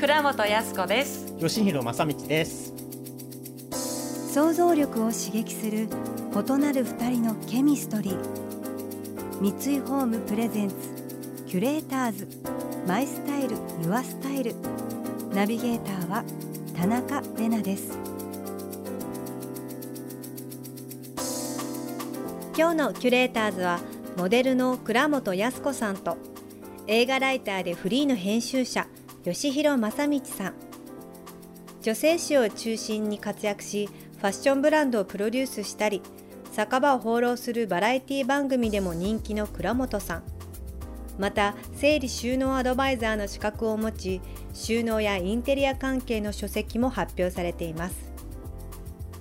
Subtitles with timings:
[0.00, 1.36] 倉本康子です。
[1.38, 2.72] 吉弘正道です。
[4.32, 9.40] 想像力を刺激する異なる二人のケミストリー。
[9.42, 10.74] 三井ホームプレゼンツ
[11.46, 12.26] キュレーターズ。
[12.86, 14.54] マイスタイルユアスタイル。
[15.34, 16.24] ナビゲーターは
[16.74, 17.98] 田中れなです。
[22.56, 23.80] 今日のキュレーターズは
[24.16, 26.16] モデルの倉本康子さんと
[26.86, 28.86] 映画ライターでフリーの編集者
[29.22, 30.54] 吉弘正道さん。
[31.82, 36.00] 女性誌を中心に活躍しファッションブランドをプロデュースしたり
[36.52, 40.22] 酒場を放浪するバラエティ番組でも人気の倉本さん。
[41.18, 44.22] また整理収納アドバイザーの資格を持ち
[44.54, 48.10] 収納やインテリア関係の書籍も発表されています。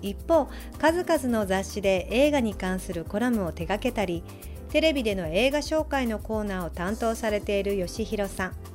[0.02, 0.48] 一方
[0.78, 4.24] 数々の雑誌で映画に関するコラムを手掛けたり
[4.70, 8.69] テレビでの映画紹介のコーナーを担当されている吉弘さん。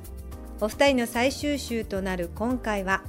[0.61, 3.01] お二人の最終週となる今回は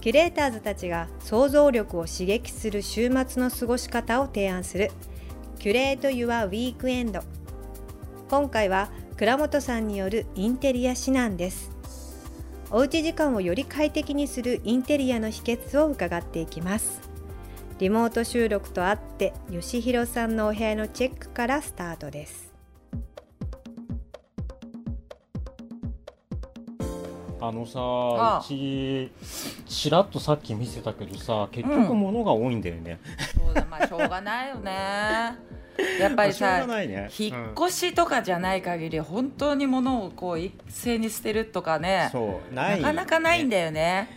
[0.00, 4.90] キュレーターズたちが想像力を刺激する週末の過ごし方を提案する
[5.58, 7.20] キュレート・ユア・ウィークエンド。
[8.30, 11.70] 今回は倉本さんによるインテリア指南です。
[12.70, 17.02] おうち時間をより快適にするインテリアの秘訣を伺っていきます。
[17.78, 22.49] リモート収録とあって吉弘さんのお部屋のチェックからスタートです。
[27.40, 29.10] あのさああうち
[29.66, 33.00] ちらっとさっき見せたけどさ結局物が多いんだよね、
[33.34, 34.70] そうだまあしょうがないよね。
[35.98, 37.08] やっぱりさがないね。
[37.18, 42.10] 引っ越しとかじゃない限り本当に物をこう一斉に捨てるとかうんね。
[42.12, 44.08] そうなないかなかないんだよね、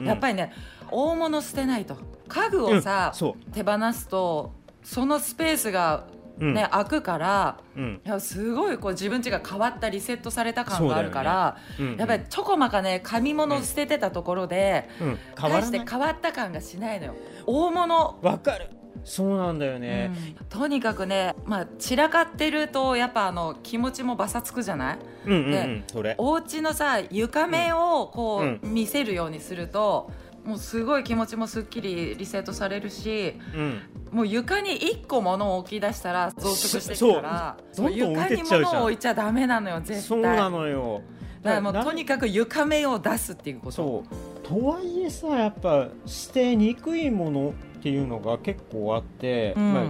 [0.00, 0.06] うん。
[0.06, 0.52] やっぱりね
[0.90, 1.96] 大物捨てないと。
[2.28, 4.52] 家具をさ、そ手放すと
[4.82, 8.00] そのスペースがう、うんね、空くからうん。
[8.04, 14.88] いやすごいこう自分家が変わったリセットされた感があるから、うんやっぱりちょこまかね紙物を捨ててたところで、
[15.34, 17.14] 大して変わった感がしないのよ。
[17.46, 18.18] 大物。
[18.22, 18.70] わかる。
[19.04, 20.10] そうなんだよね、
[20.40, 20.46] うん。
[20.46, 24.98] とにかくね、まあ、散らかってるとやっぱあの気持ちもバサつくじゃない？
[25.24, 25.50] うん、うんうん。
[25.50, 26.14] でそれ。
[26.18, 28.74] お家のさ床面をこう、うん。
[28.74, 30.10] 見せるようにすると
[30.44, 33.80] もうすごい気持ちもすっきりリセットされるしうん。
[34.12, 37.56] もう床に1個物を置き出したら増殖してくから
[37.90, 41.02] 床に物を置いちゃダメなのよ絶対そうなのよ。
[41.42, 43.72] だからもうなとにかく床面を出すっていうこと。
[43.72, 44.46] そう。
[44.46, 49.74] とはいえさやっぱ捨てにくいものっていうのが結構あって、うん。
[49.74, 49.84] まあ、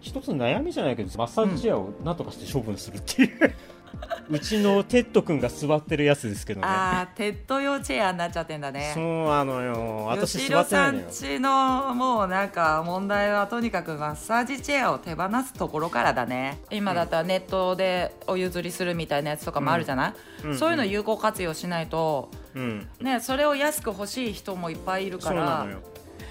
[0.00, 3.54] 一つ悩みじゃないけどマッサージチェアを何とかして処分するっていう、う
[4.40, 6.66] ちのテッド君が座ってるやつですけどね。
[6.66, 8.92] ああテッド用チェアになっちゃってんだね。
[8.94, 10.06] そうなのよ。
[10.06, 11.04] 私吉座ってないのよ。
[11.10, 16.60] ちのもうなんか問題はとにかくマッサージチェアを手放すところからだね。
[16.70, 20.58] 今だったらネットでお譲りするみたいなやつとかもあるじゃない、うん。
[20.58, 22.88] そういうの有効活用しないと、うん。
[23.00, 25.28] ね、それを安く欲しい人もいっぱいいるから。
[25.28, 25.78] そうなのよ。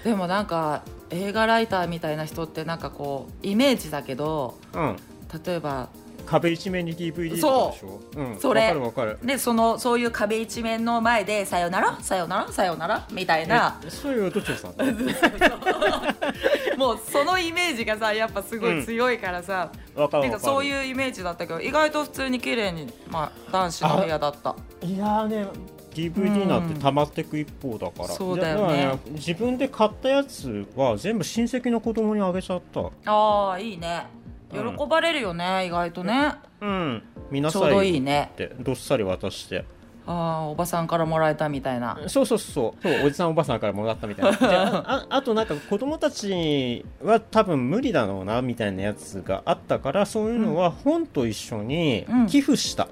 [0.02, 4.96] でもなんか映画ライターみたいな人ってなんかこうイメージだけどうん。
[5.44, 5.88] 例えば
[6.24, 8.00] 壁一面に DVD とかでしょ？
[8.16, 8.62] うん、それ。
[8.62, 9.18] わかるわかる。
[9.22, 11.98] でそのそういう壁一面の前で「さよなら？
[12.00, 12.52] さよなら？
[12.52, 13.80] さよなら」みたいな。
[13.84, 14.68] えそういうどっちさ？
[14.68, 14.72] ん
[16.78, 20.22] もうそのイメージがさやっぱすごい強いからさ、わかるわかる。
[20.24, 24.54] なんかそういうイメージだったけど意外と普通に綺麗にまあ男子の部屋だった。
[24.82, 25.46] いやーね
[25.94, 28.82] DVD なんて溜まってく一方だから、そうだよね。
[28.82, 32.80] から自分で買ったやつは全部親戚の子供にあげちゃった。
[33.06, 34.04] ああいいね
[34.54, 34.88] 喜うん。
[34.88, 36.34] ばれるよね、意外とね。
[36.60, 37.02] うん。
[37.30, 38.30] 皆さんちょうどいいね。
[38.34, 39.64] ってどっさり渡して。
[40.06, 41.98] ああおばさんからもらえたみたいな。
[42.08, 42.82] そうそうそう。
[42.82, 44.36] そうおじさんおばさんからもらったみたいな。
[44.36, 52.26] でああとなんか子供たちは多分無理だろうなみたいなやつがあったからそういうのは本と一緒にうん。
[52.26, 52.88] 寄付した、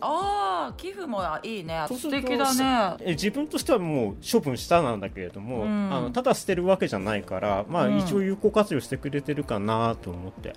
[0.00, 1.84] ああ寄付もいいね。
[1.88, 2.96] 素そうすると敵だね。
[3.04, 5.90] え自分としてはもう処分したなんだけれども、うん。
[5.92, 7.98] あのただ捨てるわけじゃないから、まあ、うん。
[7.98, 10.54] 一応有効活用してくれてるかなと思って、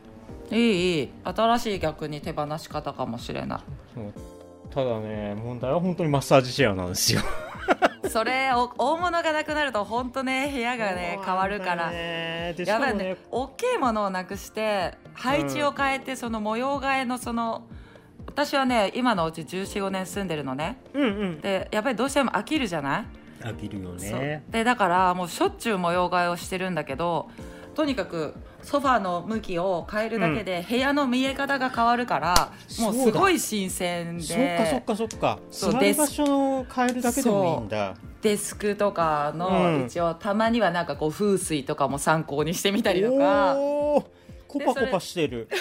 [0.52, 1.10] いいいい。
[1.24, 3.62] 新しい逆に手放し方かもしれな
[3.94, 4.14] そう。
[4.70, 7.22] ただね問題は本当にマッサージチェアなんですよ。
[7.22, 7.24] い
[8.10, 11.92] それお大物がなくなると本当ね部屋がね変わるから。
[11.92, 13.18] やばいね。
[13.32, 17.64] 大きいものをなくして配置を変えて、その模様替えのその
[18.28, 20.78] 私はね今のうち1415年住んでるのね。
[20.94, 21.42] うんうん。
[21.42, 23.06] でやっぱりどうしても飽きるじゃない？
[23.42, 24.44] 飽きるよね。
[24.50, 27.30] でだからもうしょっちゅう模様替えをしてるんだけど
[27.76, 28.34] とにかく
[28.68, 34.24] ソファーの向きを変えるだけで部屋の見え方が変わるから、もうすごい新鮮で。
[34.70, 35.40] そっかそっかそっか。
[35.50, 37.96] そう座る場所を変えるだけでもいいんだ。
[38.22, 39.86] デスクとかうのん。
[39.86, 43.56] 一応たまにはなんかこう風水とかも参考にしてみたりとか。
[43.56, 45.48] コパコパしてる。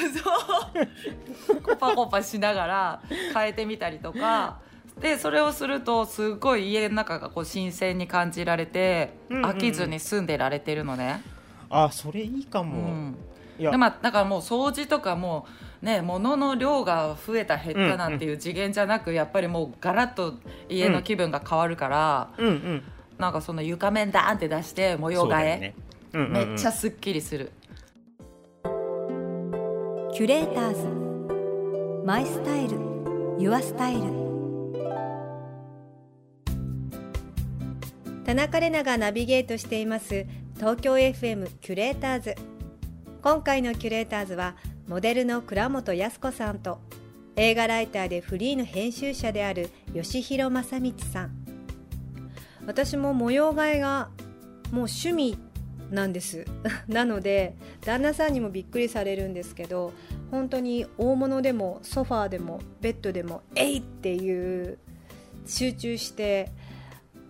[1.55, 1.63] そう。
[1.63, 3.03] コパコパしながら
[3.33, 4.59] 変えてみたりとか。
[5.01, 9.51] でそれをするとすごい家の中がこう新鮮に感じられて、うんうんうん。
[9.51, 11.23] 飽きずに住んでられてるのね。
[11.71, 13.17] あそれいいかうも、ん。
[13.59, 13.71] いや。
[13.71, 15.47] でまあ、だからもう掃除とかも
[15.83, 20.35] ね物の量が増えた減ったなんていう次元じゃなく、やっぱりもうガラッと
[20.69, 22.83] 家の気分が変わるから、うんうん。
[23.19, 25.75] なんかその床面ダーンって出して模様替え、ね。
[26.13, 26.33] うんうんうん。
[26.49, 27.51] めっちゃすっきりする。
[30.13, 32.07] キュレーターズ。
[32.07, 32.79] マイスタイル。
[33.39, 34.27] ユアスタイル。
[38.25, 42.35] 田中れながナビゲートしています東京 FM キュレーターズ
[43.23, 44.57] 今回のキュレーターズは
[44.89, 46.79] モデルの倉本康子さんと
[47.37, 51.31] 映画ライターでフリーの編集者である吉弘正道さん
[52.67, 54.09] 私も模様替えが
[54.73, 55.39] もう趣味
[55.91, 56.45] なんです
[56.89, 57.55] なので
[57.85, 59.93] 旦那さんにもびっくりされるんですけど
[60.31, 64.79] 本当に大物でもソファーでもベッドでも「えい!」っていう
[65.47, 66.51] 集中して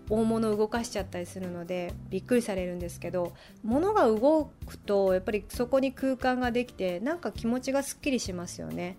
[0.09, 3.33] 大物を動かしちゃったりするのでびっくりされるんですけど
[3.65, 8.97] 物が動くとやっぱりそこに空間ができてなんか気持ちがすっきりしますよね。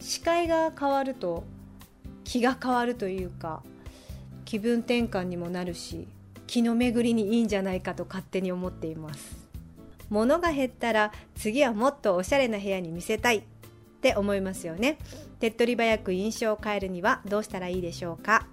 [0.00, 1.44] 視界が変わると
[2.24, 3.62] 気が変わるというか
[4.44, 6.06] 気分転換にもなるし
[6.46, 9.36] 気の巡りにいいんじゃないかと勝手に思っています。
[10.10, 13.42] 物が減ったら次はもっとおしゃれな部屋に見せたいっ
[14.02, 14.98] て思いますよね。
[15.40, 18.46] 手っ取り早く印象を変えるにはどうしたらいいでしょうか？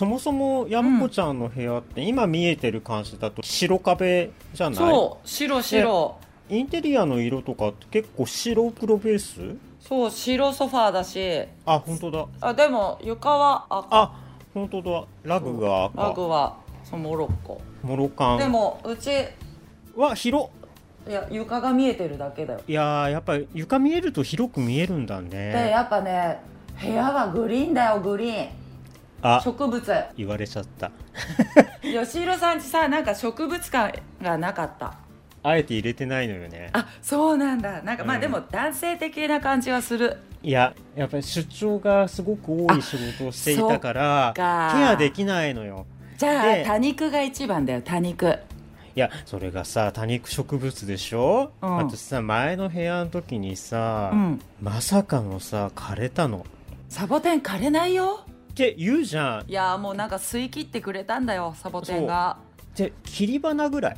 [0.00, 4.78] そもそもやんこちゃんの部屋って、今見えてる感じだと白壁じゃない？
[4.78, 6.16] そう白白。
[6.48, 9.56] インテリアの色とかって結構白黒ベース？
[9.78, 11.42] そう白ソファーだし。
[11.66, 12.26] あ本当だ。
[12.40, 13.88] あでも床は赤。
[13.90, 14.12] あ
[14.54, 15.04] 本当だ。
[15.24, 16.02] ラグが赤。
[16.02, 17.60] ラグはそうモロッコ。
[17.82, 18.38] モロカン。
[18.38, 19.10] でもうち。
[19.94, 21.10] わ広っ。
[21.10, 22.60] いや床が見えてるだけだよ。
[22.66, 26.38] いやーやっぱり床見えると広く見えるんだでねやっぱね
[26.80, 28.59] 部屋はグリーンだよグリーン
[29.22, 29.40] あ。
[29.44, 30.04] 植物。
[30.16, 30.90] 言われちゃった。
[31.82, 34.94] 吉弘さんちさなんか植物感がなかった。
[35.42, 36.70] あえて入れてないのよね。
[36.72, 37.82] あそうなんだ。
[37.82, 38.20] なんかまあうん。
[38.20, 40.18] でも男性的な感じはする。
[40.42, 45.86] いややっぱり出張がすごく多い仕事をしていたからケアできないのよ。
[46.16, 48.38] じゃあで多肉が一番だよ多肉。
[48.96, 51.76] いやそれがさ多肉植物でしょ、うん。
[51.76, 54.40] 私さ前の部屋の時にさ、うん。
[54.62, 56.44] まさかのさ枯れたの。
[56.88, 59.50] サボテン枯れないよって言うじゃん。
[59.50, 62.36] いやもうなんか吸い切ってくれたんだよサボテンが。
[62.74, 63.96] で切り花ぐらい。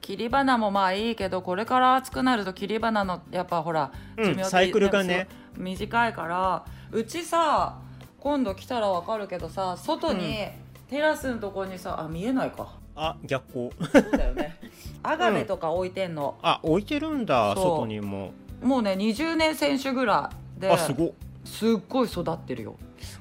[0.00, 5.28] 切り花もまあいいけどこれから暑くなると切り花のやっぱほらうん寿命ってサイクルがね。
[5.56, 6.64] 短いから。
[6.92, 7.78] うちさ
[8.18, 10.46] 今度来たらわかるけどさ外に、
[10.88, 12.68] テラスのとこにさあ見えないか。
[12.96, 13.92] あ逆光。
[14.02, 14.58] そうだよね。
[15.02, 18.32] アガベとか置いてんの、あ置いてるんだ外にも。
[18.62, 21.12] もうね20年選手ぐらいであすごっ。
[21.44, 22.76] すっごい育ってるよ、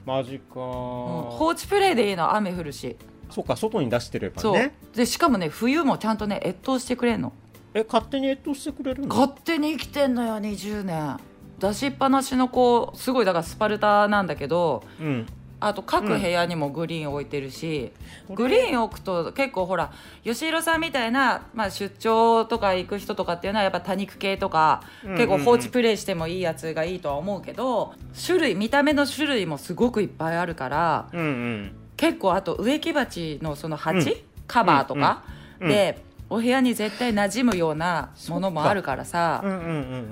[0.06, 2.98] マジか、うん放置プレイでいいの雨降るし。
[3.30, 7.34] そっか外に出してればそう、ねでしかもね冬もちゃんとね越冬してくれんの。
[7.74, 9.08] え勝手に越冬してくれるの？
[9.08, 11.18] 勝手に生きてんのよ20年。
[11.60, 15.26] 出しっぱなしの子すごいだからスパルタなんだけどうん
[15.66, 17.92] あと各部屋にもグリーン置いてるし、
[18.30, 19.92] うんグリーン置くと結構ほら
[20.24, 25.18] 吉弘さんみたいな、まあ、出張とか行く人とかっていうのはやっぱ多肉系とか、うんうんうん。
[25.20, 27.94] 結構放置プレイしてもいいやつがいいとは思うけど
[28.26, 31.76] 種類見た目の種類もすごくいっぱいあるからうんうん。
[31.98, 34.18] 結構あと植木鉢のその鉢、うん。
[34.48, 35.24] カバーとか、
[35.60, 39.72] うんうんでお部屋に絶対馴染むようなものもあるからさ、うんうんうんう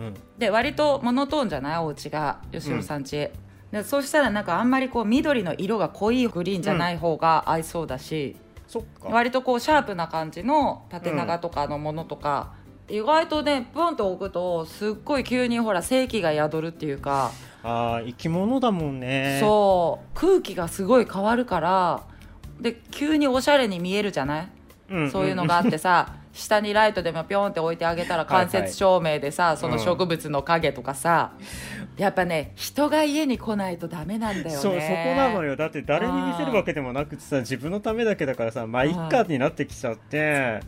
[0.10, 0.14] ん。
[0.38, 1.80] で割とモノトーンじゃない？
[1.80, 2.38] お家が。
[2.52, 3.32] 吉野さん家、
[3.72, 8.36] でそうしたらなんかあんまりこう緑の色が濃いグリーンじゃない方が合いそうだし、
[8.68, 9.10] そっか。
[9.10, 12.54] 割とこうシャープな感じの縦長とかのものとか、
[12.90, 17.32] 意外とねポンと置くとすっごい急にほら生気が宿るっていうか、
[17.64, 19.38] あー生き物だもんね。
[19.40, 20.08] そう。
[20.14, 22.04] 空気がすごい変わるから
[22.60, 24.48] で急におしゃれに見えるじゃない、
[24.90, 25.12] うんんん。
[25.12, 28.46] そういうのがあってさ下にライトでもピョンって置いてあげたらはいはい。
[28.46, 31.34] 間接照明でさ、そのうん植物の影とかさ、
[31.98, 34.52] やっぱね人が家に来ないとダメなんだよね。
[34.52, 35.56] そうそこなのよ。
[35.56, 40.62] だって誰に見せるわけでもなくてさ自分のためだけだからさまあいっかになってきちゃって。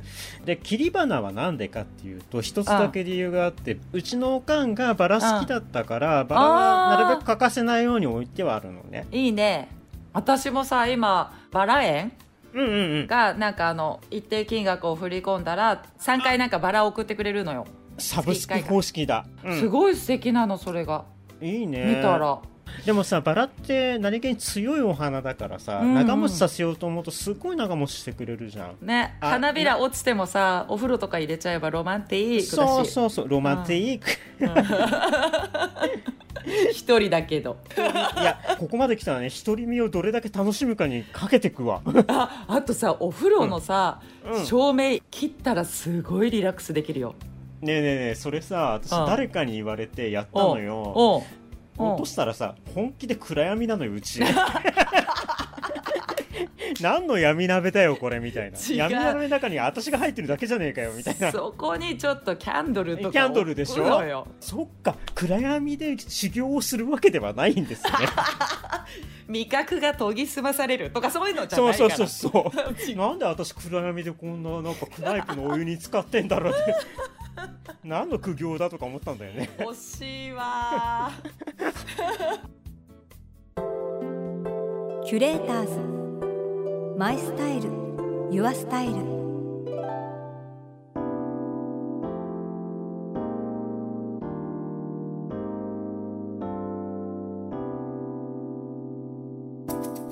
[0.45, 9.07] で切り花はなんでかっていうと一つだけ理由があってうちのおかんがバラ好きだったからバラはなるべく欠かせないように置いてはあるのね。
[9.11, 9.69] いいね。
[10.13, 12.11] 私もさ今バラ園うんうんうん
[13.07, 17.65] がなんかあの一定金額を振り込んだら3回なんかバラ送ってくれるのよ、
[17.97, 19.59] サブスク方式だ、うん。
[19.59, 21.05] すごい素敵なのそれが、
[21.41, 21.95] いいね。
[21.97, 22.39] 見たら。
[22.85, 25.93] でもさバラって何気に強いお花だからさ、うんうん。
[25.95, 28.77] 長持ちさせようと思うとすごい長持ちしてくれるじゃん。
[28.81, 32.69] ねあ花びら落ちてもさお風呂とか入れちゃえばロマンティークだし。
[32.69, 34.07] そうそうそうロマンティック、
[36.71, 37.57] 一人だけど。
[37.77, 37.79] い
[38.23, 41.81] やここまで来たらね独り身をどれだけ楽しむかにかけてくわ。
[42.07, 44.39] ああとさお風呂のさ、うん。
[44.39, 44.45] うん。
[44.45, 47.15] 照明切ったらすごいリラックスできるよ。
[47.61, 49.05] ねえねえねえそれさ私うん。
[49.05, 51.23] 誰かに言われてやったのよ。
[51.77, 54.21] 落としたらさ本気で暗闇なのようち
[56.81, 58.57] 何の闇鍋だよこれみたいな。
[58.57, 61.31] 闇鍋の中に私が入ってるだけじゃねえかよみたいな。
[61.31, 64.27] そこにちょっとキャンドルとかキャンドルでしょ？
[64.39, 64.95] そっか。
[65.15, 67.91] 暗闇で修行をするわけではないんですね。
[69.27, 71.95] 味覚が研ぎ澄まされるとかそういうのじゃそうないから。
[71.95, 72.51] そうそうそ
[72.91, 76.75] う なんで私暗闇でこんななんかクナイプのお湯に使ってんだろうって。
[77.83, 79.49] 何の苦行だとか思ったんだよね。
[79.59, 81.11] 欲しいわ。
[85.05, 86.02] キュレーターズ
[87.03, 87.69] My Style Your
[88.31, 88.93] Style。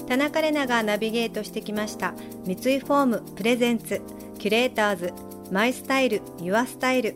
[0.06, 2.14] 田中れながナビゲートしてきました。
[2.44, 4.02] 三井ホーム presents
[4.38, 5.14] キュレーターズ
[5.50, 7.16] My Style Your Style。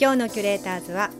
[0.00, 1.10] 今日のキュレーターズは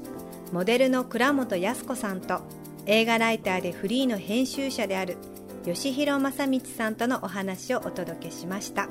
[0.50, 2.40] モデルの倉本康子さんと
[2.86, 5.18] 映画ライターでフリーの編集者である
[5.64, 8.88] 吉弘正道さんとのお話をお届けしました。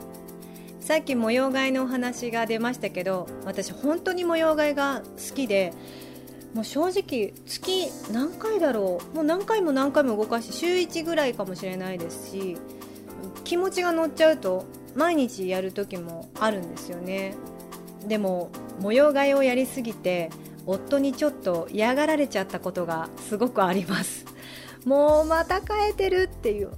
[0.79, 5.73] さっき模様替えのお話が出ましたけど私本当に模様替えが好きで
[6.53, 9.15] もう正直月何回だろう。
[9.15, 12.57] もう何回も何回も動かして週1ぐらいかもしれないですし
[13.43, 17.35] 気持ちが乗っちゃうと毎日やる時もあるんですよね。
[18.07, 18.49] でも
[18.79, 20.29] 模様替えをやりすぎて
[20.65, 24.28] 夫にちょっと嫌がられちゃったことがすごくあります。
[24.85, 26.71] もうまた変えてるっていう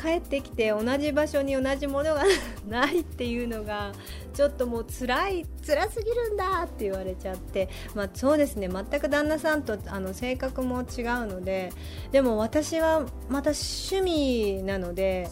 [0.00, 2.24] 帰ってきて同じ場所に同じものが
[2.66, 3.92] ないっていうのが
[4.32, 8.68] ちょっともう辛い辛すぎるんだって言われちゃってまあそうですね。
[8.68, 11.70] 全く旦那さんとあの性格も違うので
[12.12, 15.28] でも私はまた趣味なので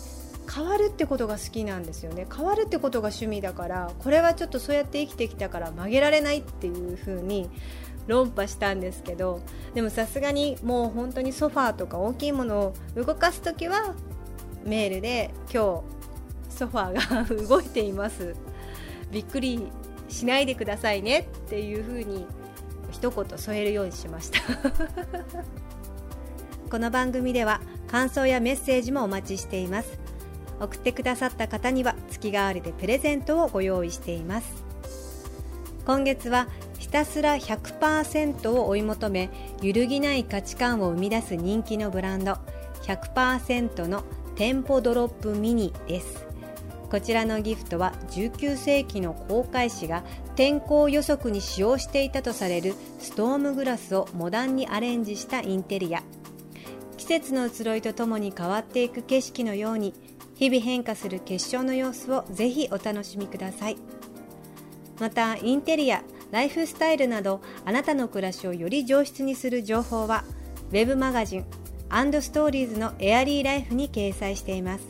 [0.55, 2.27] 変わるってことが好きなんですよね。
[2.35, 7.49] 変わるってことが趣味だからこれはちょっとそうやって生きてきたから曲げられないっていう風に
[8.09, 9.41] 論破したんですけど
[9.75, 13.95] でもさすがにもう本当にソファーとか大きいものを動かす時は
[14.65, 15.85] メールで今
[16.51, 18.35] 日ソファーが動いています。
[19.13, 19.71] びっくり
[20.09, 21.21] しないでくださいね。
[21.21, 22.27] っていう風に
[22.91, 24.41] 一言添えるようにしました。
[26.71, 29.99] この番組では感想やメッセージもお待ちしています。
[30.61, 34.65] 送ってくださった方には月替わりでプレゼントをご用意しています。
[35.87, 36.49] 今月は
[36.89, 39.29] ひたすら100%を追い求め
[39.61, 42.39] 揺るぎない価値観を生み出す人気のブランド。
[42.85, 44.05] 100%の
[44.37, 46.25] 店舗ドロップミニです。
[46.91, 50.03] こちらのギフトは19世紀の航海士が
[50.35, 56.03] 天候予測に使用していたとされるストームグラスをモダンにアレンジしたインテリア。
[56.97, 59.93] 季節の移ろいとともに変わっていく景色のように
[60.37, 63.77] 日々変化する結晶の様子をぜひお楽しみください。
[64.99, 70.25] またインテリアライフスタイルなどあなたの暮らしをより上質にする情報は
[70.71, 71.47] ウェブマガジン
[72.21, 74.87] ストーリーズのエアリーライフに掲載しています。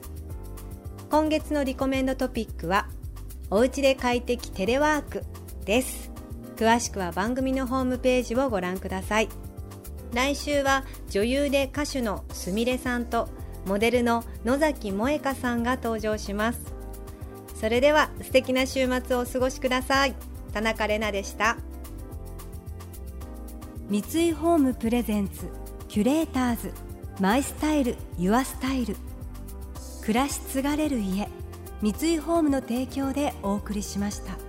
[1.11, 2.89] 今月のリコメンドトピックは
[3.51, 5.23] おうちで快適テレワーク
[5.65, 6.11] です。
[6.57, 9.29] 詳しくは番組のホームページをご覧ください。
[10.13, 13.29] 来週は女優で歌手のすみれさんと
[13.65, 16.61] モデルの野崎萌香さんが登場します。
[17.55, 20.28] それでは素敵な週末をお過ごしください。
[20.53, 21.57] 田中れなでした
[23.89, 25.49] 三井ホームプレゼンツ
[25.89, 26.73] キュレーターズ
[27.21, 28.97] マイスタイルユアスタイル
[30.03, 31.29] 暮らし継がれる家
[31.83, 34.48] 三井ホームの提供でお送りしました。